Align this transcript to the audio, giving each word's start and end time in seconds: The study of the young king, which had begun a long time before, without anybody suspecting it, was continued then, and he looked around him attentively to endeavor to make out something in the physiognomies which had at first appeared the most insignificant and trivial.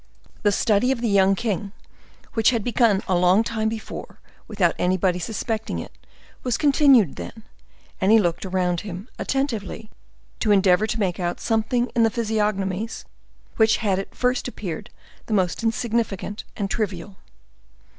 The 0.41 0.51
study 0.51 0.91
of 0.91 0.99
the 0.99 1.07
young 1.07 1.35
king, 1.35 1.73
which 2.33 2.49
had 2.49 2.63
begun 2.63 3.03
a 3.07 3.13
long 3.15 3.43
time 3.43 3.69
before, 3.69 4.19
without 4.47 4.73
anybody 4.79 5.19
suspecting 5.19 5.77
it, 5.77 5.91
was 6.41 6.57
continued 6.57 7.17
then, 7.17 7.43
and 8.01 8.11
he 8.11 8.17
looked 8.17 8.43
around 8.43 8.81
him 8.81 9.09
attentively 9.19 9.91
to 10.39 10.51
endeavor 10.51 10.87
to 10.87 10.99
make 10.99 11.19
out 11.19 11.39
something 11.39 11.91
in 11.95 12.01
the 12.01 12.09
physiognomies 12.09 13.05
which 13.57 13.77
had 13.77 13.99
at 13.99 14.15
first 14.15 14.47
appeared 14.47 14.89
the 15.27 15.35
most 15.35 15.61
insignificant 15.61 16.45
and 16.57 16.71
trivial. 16.71 17.17